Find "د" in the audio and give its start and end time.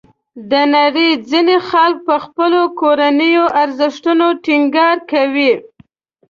0.51-0.53